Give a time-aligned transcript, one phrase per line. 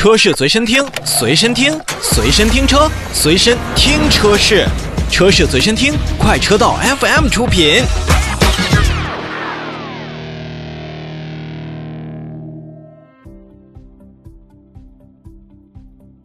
[0.00, 4.64] 车市随身听，随身听，随身听车，随身听车市，
[5.10, 7.82] 车市随身听，快车道 FM 出品。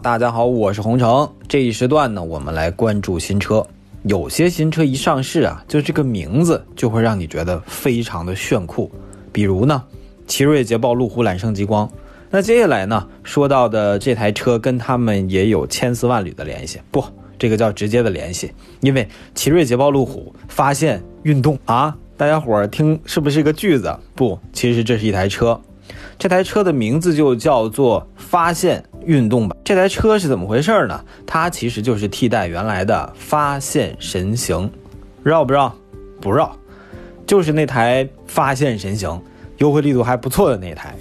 [0.00, 1.30] 大家好，我是洪城。
[1.46, 3.62] 这一时段呢，我们来关注新车。
[4.04, 8.90] 有些新车一上市啊，就这个名字就会让你觉得非常的炫酷。
[9.30, 9.84] 比如呢，
[10.26, 11.86] 奇瑞捷豹路虎揽胜极光。
[12.30, 17.02] 那接下来呢，说到的这台车跟他们也有千丝万缕的联系，不，
[17.38, 23.96] 这个叫直接的联系，因为奇瑞捷豹路虎发现运动啊，大家伙儿听是不是一个句子？
[24.14, 25.58] 不，其实这是一台车，
[26.18, 29.56] 这台车的名字就叫做发现运动版。
[29.64, 31.02] 这台车是怎么回事呢？
[31.26, 34.70] 它其实就是替代原来的发现神行，
[35.22, 35.74] 绕不绕？
[36.20, 36.54] 不绕，
[37.26, 39.18] 就是那台发现神行，
[39.58, 40.94] 优惠力度还不错的那台。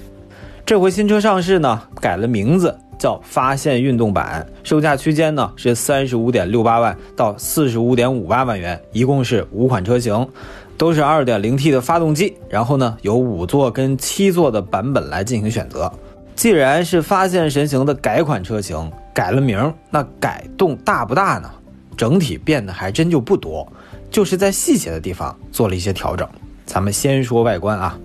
[0.67, 10.27] 这回新车上市呢，改了名字叫发现运动版，售价区间呢是三十五点六八万到四十五点五八万元，一共是五款车型，
[10.77, 15.89] 都是二点零 T 的发动机，然后呢有五座跟七座的版本来进行选择。
[16.35, 21.49] 既然是发现神行的改款车型，改了名，那改动大不大呢？
[21.95, 23.65] 整体变得还真就不多，
[24.11, 26.27] 就是在细节的地方做了一些调整。
[26.65, 27.97] 咱们先说外观啊。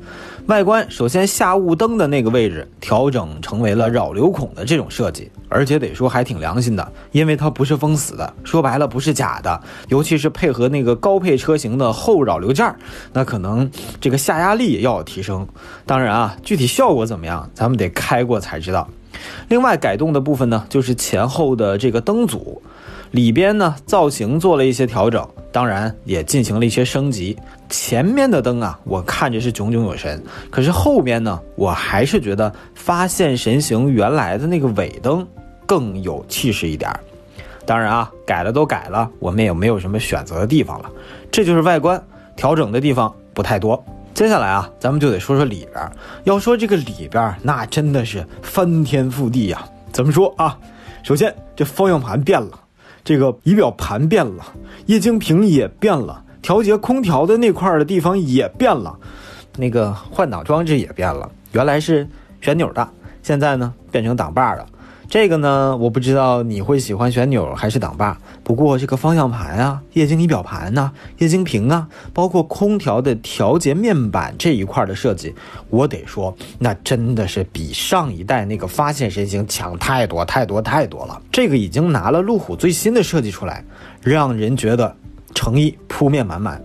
[0.46, 9.62] 外观首先下雾灯的那个位置调整成为了扰流孔的这种设计，而且得说还挺良心的，因为它不是封死的，说白了不是假的。
[9.88, 12.76] 尤其是配合那个高配车型的后扰流件儿，
[13.12, 13.70] 那可能
[14.00, 15.46] 这个下压力也要有提升。
[15.86, 18.88] 当然啊，具体效果怎么样，咱们得开过才知道。
[19.48, 22.60] 另外改动的部分呢，就是前后的这个灯组。
[23.12, 27.36] 里边呢，造型做了一些调整，当然也进行了一些升级。
[27.68, 35.26] 前面的灯啊，我看着是炯炯有神，可是后边呢，我还是觉得发现神行原来的那个尾灯
[35.66, 36.90] 更有气势一点。
[37.64, 40.90] 当然啊，改了都改了，我们也没有什么选择的地方了。
[41.30, 42.02] 这就是外观
[42.34, 43.82] 调整的地方不太多。
[44.14, 45.90] 接下来啊，咱们就得说说里边。
[46.24, 49.64] 要说这个里边，那真的是翻天覆地呀。
[49.92, 50.58] 怎么说啊？
[51.02, 52.50] 首先这方向盘变了。
[53.04, 54.44] 这个仪表盘变了，
[54.86, 58.96] 液晶屏也变了，调节空调的那块的地方也变了，
[59.56, 62.06] 那个换挡装置也变了，原来是
[62.40, 62.88] 旋钮的，
[63.22, 64.66] 现在呢变成挡把的。
[65.12, 68.18] 这个呢，我不知道你会喜欢旋钮还是挡把。
[68.42, 75.34] 不过这个方向盘啊、液晶仪表盘呐、液晶屏啊，包括空调的调节面板这一块的设计，
[75.68, 81.20] 我得说，那真的是比上一代那个发现神行强太多太多太多了。
[81.30, 83.62] 这个已经拿了路虎最新的设计出来，
[84.00, 84.96] 让人觉得
[85.34, 86.58] 诚意扑面满满。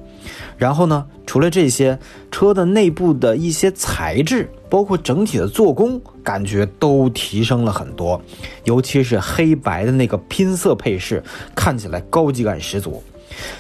[0.58, 1.98] 然后呢，除了这些，
[2.32, 4.50] 车的内部的一些材质。
[4.70, 8.22] 包括整体的做工，感觉都提升了很多，
[8.66, 11.24] 尤其是黑白的那个拼色配饰，
[11.56, 13.02] 看起来高级感十足。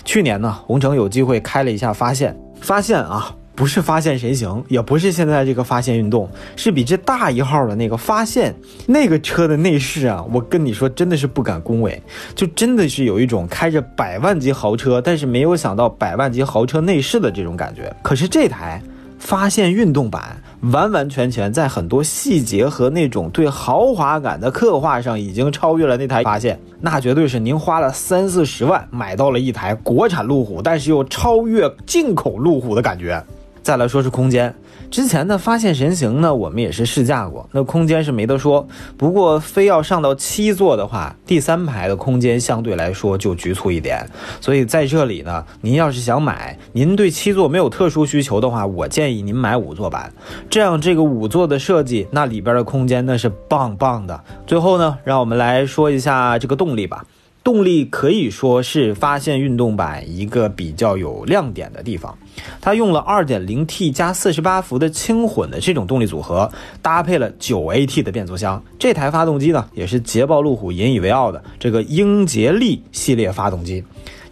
[0.04, 12.00] 去年呢，红城有机会开了一下发现，发现啊，不是发现神行，也不是现在这个发现运动，是比这大一号的那个发现那个车的内饰啊，我跟你说，真的是不敢恭维，
[12.36, 17.92] 就真的是有一种开着百万级豪车，但是没有想到百万级豪车内饰的这种感觉。
[18.04, 18.80] 可是这台。
[19.20, 20.40] 发现运动版
[20.72, 26.58] 完完全全在很多细节和那种对豪华感的刻画上，已经超越了那台发现。
[26.80, 33.22] 那绝对是您花了三四十万买到了一台国产路虎，但是又超越进口路虎的感觉。
[33.68, 34.56] 再来说是空间。
[34.90, 38.66] 之前的发现神行呢，我们也是试驾过，那空间是没得说。
[38.96, 44.10] 不过非要上到七座的话，第三排的空间相对来说就局促一点。
[44.40, 50.14] 所以在这里呢，您要是想买，您对七座没有特殊需求的话，我建议您买五座版。
[50.50, 54.24] 这样这个五座的设计，那里边的空间那是棒棒的。
[54.46, 57.04] 最后呢，让我们来说一下这个动力吧。
[57.48, 62.14] 动力可以说是发现运动版一个比较有亮点的地方，
[62.60, 68.62] 它用了 2.0T 加48伏的轻混的这种动力组合，搭配了 9AT 的变速箱。
[68.78, 73.82] 这台发动机呢，也是捷豹路虎引以为傲的这个英杰利系列发动机，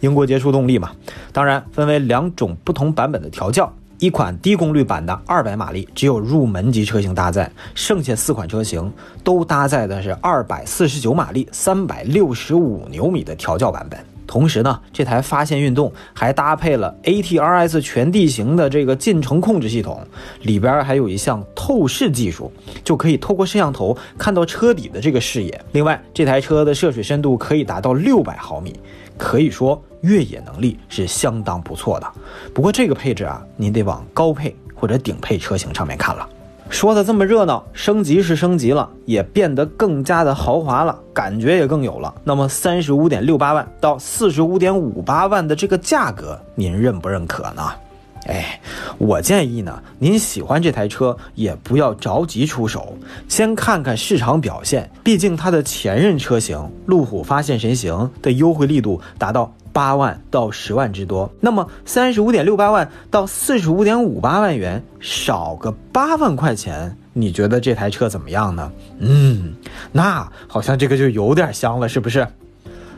[0.00, 0.90] 英国杰出动力嘛。
[1.32, 3.74] 当然，分为两种不同版本的调教。
[3.98, 8.92] 一款低功率版的二百马力，只有入门级车型搭载，剩下四款车型
[9.24, 14.15] 都搭载的是二百四十九马力、三百六十五牛米的调教版本。
[14.36, 20.06] 同时呢，这台发现运动还搭配了 ATRS 全地形的这个进程控制系统，
[20.42, 22.52] 里边还有一项透视技术，
[22.84, 25.58] 就可以透过摄像头看到车底的这个视野。
[25.72, 28.78] 另外，这台车的涉水深度可以达到六百毫米。
[29.16, 32.06] 可以说越野能力是相当不错的，
[32.52, 36.28] 不过这个配置啊，您得往高配或者顶配车型上面看了。
[36.68, 42.12] 说的这么热闹，升级是升级了，也变得更加的豪华了，感觉也更有了。
[42.24, 47.62] 那么三十五点六八万到四十五点五八万的这个价格，您认不认可呢？
[48.26, 48.60] 哎，
[48.98, 52.96] 我建议呢，您喜欢这台车也不要着急出手，
[53.28, 54.90] 先看看市场表现。
[55.04, 68.72] 毕竟它的前任车型路虎发现神行的优惠力度达到八万到十万之多，那么三十五点六八万到四十五点五八万元，少个八万块钱，你觉得这台车怎么样呢？
[69.00, 69.52] 嗯，
[69.92, 72.26] 那好像这个就有点香了，是不是？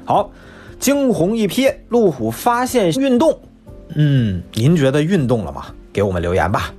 [0.05, 0.31] 好，
[0.79, 3.37] 惊鸿一瞥，路虎发现运动。
[3.97, 5.67] 嗯，您觉得运动了吗？
[5.93, 6.73] 给我们留言吧。